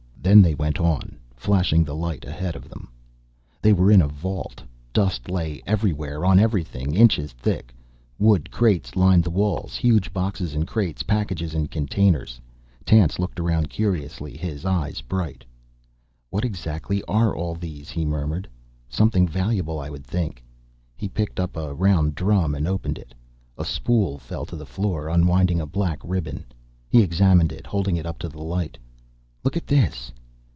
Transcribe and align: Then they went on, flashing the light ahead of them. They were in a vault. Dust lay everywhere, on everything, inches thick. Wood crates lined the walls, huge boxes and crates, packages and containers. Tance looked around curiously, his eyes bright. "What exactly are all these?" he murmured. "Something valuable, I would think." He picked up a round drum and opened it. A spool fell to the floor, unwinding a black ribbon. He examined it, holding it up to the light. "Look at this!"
Then 0.23 0.43
they 0.43 0.53
went 0.53 0.79
on, 0.79 1.17
flashing 1.35 1.83
the 1.83 1.95
light 1.95 2.23
ahead 2.25 2.55
of 2.55 2.69
them. 2.69 2.89
They 3.59 3.73
were 3.73 3.91
in 3.91 4.03
a 4.03 4.07
vault. 4.07 4.61
Dust 4.93 5.29
lay 5.31 5.63
everywhere, 5.65 6.23
on 6.23 6.39
everything, 6.39 6.93
inches 6.93 7.33
thick. 7.33 7.73
Wood 8.19 8.51
crates 8.51 8.95
lined 8.95 9.23
the 9.23 9.31
walls, 9.31 9.75
huge 9.77 10.13
boxes 10.13 10.53
and 10.53 10.67
crates, 10.67 11.01
packages 11.01 11.55
and 11.55 11.71
containers. 11.71 12.39
Tance 12.85 13.17
looked 13.17 13.39
around 13.39 13.71
curiously, 13.71 14.37
his 14.37 14.63
eyes 14.63 15.01
bright. 15.01 15.43
"What 16.29 16.45
exactly 16.45 17.01
are 17.07 17.35
all 17.35 17.55
these?" 17.55 17.89
he 17.89 18.05
murmured. 18.05 18.47
"Something 18.89 19.27
valuable, 19.27 19.79
I 19.79 19.89
would 19.89 20.05
think." 20.05 20.43
He 20.95 21.09
picked 21.09 21.39
up 21.39 21.57
a 21.57 21.73
round 21.73 22.13
drum 22.13 22.53
and 22.53 22.67
opened 22.67 22.99
it. 22.99 23.13
A 23.57 23.65
spool 23.65 24.19
fell 24.19 24.45
to 24.45 24.55
the 24.55 24.67
floor, 24.67 25.09
unwinding 25.09 25.59
a 25.59 25.65
black 25.65 25.99
ribbon. 26.03 26.45
He 26.89 27.01
examined 27.01 27.51
it, 27.51 27.65
holding 27.65 27.97
it 27.97 28.05
up 28.05 28.19
to 28.19 28.29
the 28.29 28.41
light. 28.43 28.77
"Look 29.43 29.57
at 29.57 29.65
this!" 29.65 30.11